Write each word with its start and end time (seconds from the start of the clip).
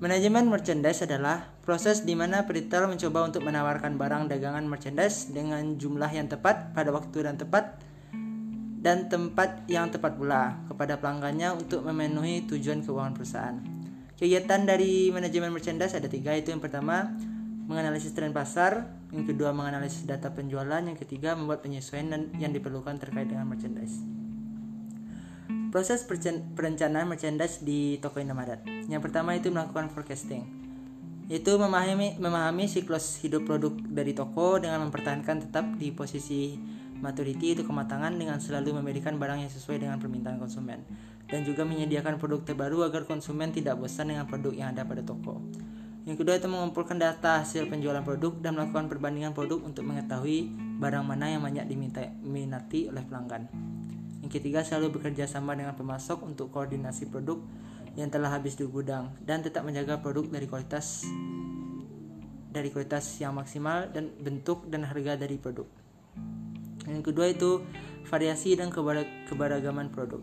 Manajemen 0.00 0.48
merchandise 0.48 1.04
adalah 1.04 1.52
proses 1.60 2.08
di 2.08 2.16
mana 2.16 2.40
retail 2.44 2.88
mencoba 2.88 3.28
untuk 3.28 3.44
menawarkan 3.44 4.00
barang 4.00 4.32
dagangan 4.32 4.64
merchandise 4.64 5.28
dengan 5.28 5.76
jumlah 5.76 6.08
yang 6.08 6.24
tepat 6.24 6.72
pada 6.72 6.88
waktu 6.88 7.28
dan 7.28 7.36
tepat 7.36 7.84
dan 8.80 9.12
tempat 9.12 9.64
yang 9.68 9.92
tepat 9.92 10.16
pula 10.16 10.56
kepada 10.72 10.96
pelanggannya 10.96 11.52
untuk 11.52 11.84
memenuhi 11.84 12.48
tujuan 12.48 12.80
keuangan 12.80 13.12
perusahaan. 13.16 13.56
Kegiatan 14.16 14.64
dari 14.64 15.12
manajemen 15.12 15.52
merchandise 15.52 15.96
ada 15.96 16.08
tiga, 16.08 16.32
yaitu 16.32 16.48
yang 16.48 16.64
pertama 16.64 17.12
menganalisis 17.68 18.16
tren 18.16 18.32
pasar, 18.32 18.88
yang 19.12 19.28
kedua 19.28 19.52
menganalisis 19.52 20.08
data 20.08 20.32
penjualan, 20.32 20.80
yang 20.80 20.96
ketiga 20.96 21.36
membuat 21.36 21.60
penyesuaian 21.60 22.32
yang 22.40 22.52
diperlukan 22.56 22.96
terkait 22.96 23.28
dengan 23.28 23.48
merchandise. 23.48 24.23
Proses 25.74 26.06
perencanaan 26.06 27.10
merchandise 27.10 27.60
di 27.60 27.98
toko 27.98 28.22
Indomaret. 28.22 28.62
Yang 28.86 29.02
pertama 29.10 29.34
itu 29.34 29.50
melakukan 29.50 29.90
forecasting. 29.90 30.46
Itu 31.26 31.56
memahami 31.56 32.20
memahami 32.20 32.68
siklus 32.68 33.18
hidup 33.24 33.48
produk 33.48 33.72
dari 33.72 34.12
toko 34.12 34.60
dengan 34.60 34.86
mempertahankan 34.86 35.48
tetap 35.48 35.64
di 35.80 35.90
posisi 35.90 36.54
maturity 37.00 37.58
itu 37.58 37.62
kematangan 37.64 38.16
dengan 38.16 38.40
selalu 38.40 38.80
memberikan 38.80 39.20
barang 39.20 39.44
yang 39.44 39.52
sesuai 39.52 39.82
dengan 39.82 40.00
permintaan 40.00 40.40
konsumen 40.40 40.84
dan 41.28 41.44
juga 41.44 41.64
menyediakan 41.64 42.20
produk 42.20 42.44
terbaru 42.44 42.84
agar 42.84 43.08
konsumen 43.08 43.52
tidak 43.52 43.80
bosan 43.80 44.12
dengan 44.12 44.28
produk 44.28 44.52
yang 44.52 44.72
ada 44.76 44.84
pada 44.84 45.00
toko. 45.00 45.40
Yang 46.04 46.20
kedua 46.20 46.36
itu 46.36 46.48
mengumpulkan 46.52 47.00
data 47.00 47.40
hasil 47.40 47.64
penjualan 47.72 48.04
produk 48.04 48.36
dan 48.44 48.60
melakukan 48.60 48.92
perbandingan 48.92 49.32
produk 49.32 49.56
untuk 49.64 49.88
mengetahui 49.88 50.52
barang 50.76 51.04
mana 51.04 51.32
yang 51.32 51.40
banyak 51.40 51.64
diminati 51.64 52.92
oleh 52.92 53.04
pelanggan. 53.08 53.48
Ketiga, 54.34 54.66
selalu 54.66 54.98
bekerja 54.98 55.30
sama 55.30 55.54
dengan 55.54 55.78
pemasok 55.78 56.26
untuk 56.26 56.50
koordinasi 56.50 57.06
produk 57.06 57.38
yang 57.94 58.10
telah 58.10 58.34
habis 58.34 58.58
di 58.58 58.66
gudang 58.66 59.14
dan 59.22 59.46
tetap 59.46 59.62
menjaga 59.62 60.02
produk 60.02 60.26
dari 60.26 60.50
kualitas 60.50 61.06
dari 62.50 62.74
kualitas 62.74 63.06
yang 63.22 63.38
maksimal 63.38 63.86
dan 63.94 64.10
bentuk 64.18 64.66
dan 64.66 64.82
harga 64.90 65.14
dari 65.14 65.38
produk. 65.38 65.70
Yang 66.90 67.02
kedua 67.14 67.26
itu 67.30 67.62
variasi 68.10 68.58
dan 68.58 68.74
keberagaman 68.74 69.94
produk. 69.94 70.18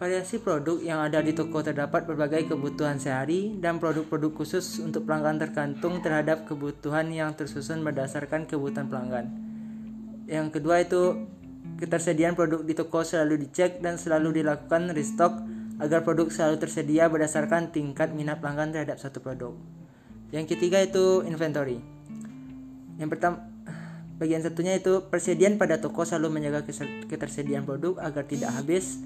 Variasi 0.00 0.40
produk 0.40 0.80
yang 0.80 1.04
ada 1.04 1.20
di 1.20 1.36
toko 1.36 1.60
terdapat 1.60 2.08
berbagai 2.08 2.56
kebutuhan 2.56 2.96
sehari 2.96 3.56
dan 3.60 3.76
produk-produk 3.76 4.32
khusus 4.32 4.80
untuk 4.80 5.04
pelanggan 5.04 5.44
tergantung 5.44 6.00
terhadap 6.00 6.48
kebutuhan 6.48 7.12
yang 7.12 7.36
tersusun 7.36 7.84
berdasarkan 7.84 8.48
kebutuhan 8.48 8.88
pelanggan. 8.88 9.28
Yang 10.24 10.60
kedua 10.60 10.82
itu 10.82 11.24
Ketersediaan 11.74 12.38
produk 12.38 12.62
di 12.62 12.72
toko 12.72 13.02
selalu 13.02 13.46
dicek 13.46 13.82
dan 13.82 13.98
selalu 13.98 14.42
dilakukan 14.42 14.94
restock 14.94 15.42
agar 15.82 16.06
produk 16.06 16.30
selalu 16.30 16.62
tersedia 16.62 17.10
berdasarkan 17.10 17.74
tingkat 17.74 18.14
minat 18.14 18.38
pelanggan 18.38 18.70
terhadap 18.70 19.02
satu 19.02 19.18
produk. 19.18 19.58
Yang 20.30 20.54
ketiga 20.54 20.78
itu 20.82 21.26
inventory. 21.26 21.82
Yang 22.98 23.18
pertama 23.18 23.50
bagian 24.14 24.46
satunya 24.46 24.78
itu 24.78 25.02
persediaan 25.10 25.58
pada 25.58 25.82
toko 25.82 26.06
selalu 26.06 26.38
menjaga 26.38 26.62
ketersediaan 27.10 27.66
produk 27.66 27.98
agar 27.98 28.22
tidak 28.26 28.54
habis. 28.54 29.02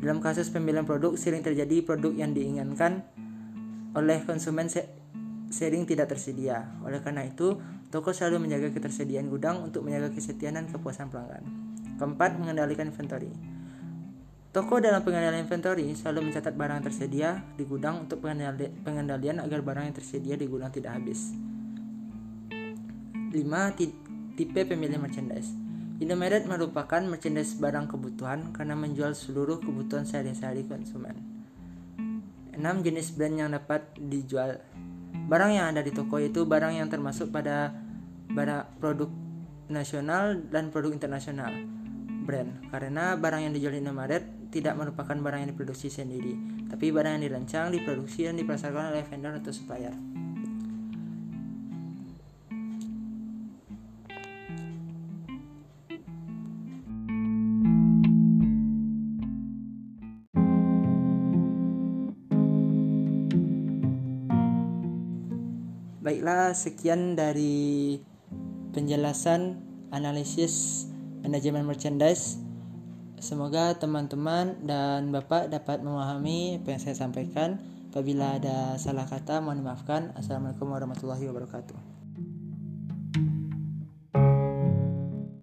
Dalam 0.00 0.20
kasus 0.20 0.52
pemilihan 0.52 0.84
produk 0.84 1.16
sering 1.16 1.40
terjadi 1.40 1.80
produk 1.84 2.12
yang 2.12 2.36
diinginkan 2.36 3.00
oleh 3.96 4.20
konsumen 4.28 4.68
sering 5.48 5.88
tidak 5.88 6.12
tersedia. 6.12 6.68
Oleh 6.84 7.00
karena 7.00 7.24
itu, 7.24 7.56
toko 7.88 8.12
selalu 8.12 8.44
menjaga 8.44 8.72
ketersediaan 8.76 9.32
gudang 9.32 9.64
untuk 9.64 9.88
menjaga 9.88 10.12
kesetiaan 10.12 10.60
dan 10.60 10.66
kepuasan 10.68 11.08
pelanggan. 11.08 11.65
Keempat, 11.96 12.36
mengendalikan 12.36 12.92
inventory. 12.92 13.32
Toko 14.56 14.80
dalam 14.80 15.04
pengendalian 15.04 15.44
inventory 15.44 15.92
selalu 15.92 16.32
mencatat 16.32 16.56
barang 16.56 16.88
tersedia 16.88 17.44
di 17.60 17.68
gudang 17.68 18.08
untuk 18.08 18.24
pengendalian 18.24 19.44
agar 19.44 19.60
barang 19.60 19.84
yang 19.84 19.92
tersedia 19.92 20.32
di 20.32 20.48
gudang 20.48 20.72
tidak 20.72 20.96
habis. 20.96 21.36
5. 23.36 23.36
Tipe 24.32 24.60
pemilih 24.64 24.96
merchandise. 24.96 25.52
Indomaret 26.00 26.48
merupakan 26.48 27.04
merchandise 27.04 27.52
barang 27.60 27.92
kebutuhan 27.92 28.56
karena 28.56 28.72
menjual 28.72 29.12
seluruh 29.12 29.60
kebutuhan 29.60 30.08
sehari-hari 30.08 30.64
konsumen. 30.64 31.20
6. 32.56 32.56
Jenis 32.80 33.12
brand 33.12 33.36
yang 33.36 33.52
dapat 33.52 33.92
dijual. 34.00 34.64
Barang 35.28 35.52
yang 35.52 35.68
ada 35.76 35.84
di 35.84 35.92
toko 35.92 36.16
itu 36.16 36.48
barang 36.48 36.80
yang 36.80 36.88
termasuk 36.88 37.28
pada 37.28 37.76
barang 38.32 38.80
produk 38.80 39.12
nasional 39.68 40.40
dan 40.48 40.72
produk 40.72 40.96
internasional 40.96 41.75
brand 42.26 42.66
karena 42.74 43.14
barang 43.14 43.46
yang 43.46 43.54
dijual 43.54 43.78
di 43.78 43.80
Indomaret 43.86 44.50
tidak 44.50 44.74
merupakan 44.74 45.14
barang 45.14 45.46
yang 45.46 45.50
diproduksi 45.54 45.86
sendiri, 45.86 46.34
tapi 46.66 46.90
barang 46.90 47.18
yang 47.18 47.22
dirancang, 47.22 47.70
diproduksi 47.70 48.26
dan 48.26 48.34
dipasarkan 48.34 48.90
oleh 48.90 49.06
vendor 49.06 49.38
atau 49.38 49.54
supplier. 49.54 49.94
Baiklah, 66.06 66.54
sekian 66.54 67.18
dari 67.18 67.98
penjelasan 68.70 69.58
analisis 69.90 70.86
manajemen 71.26 71.66
merchandise. 71.66 72.38
Semoga 73.18 73.74
teman-teman 73.74 74.62
dan 74.62 75.10
Bapak 75.10 75.50
dapat 75.50 75.82
memahami 75.82 76.62
apa 76.62 76.78
yang 76.78 76.82
saya 76.86 76.94
sampaikan. 76.94 77.58
Apabila 77.90 78.38
ada 78.38 78.78
salah 78.78 79.10
kata, 79.10 79.42
mohon 79.42 79.66
dimaafkan. 79.66 80.14
Assalamualaikum 80.14 80.70
warahmatullahi 80.70 81.26
wabarakatuh. 81.26 81.95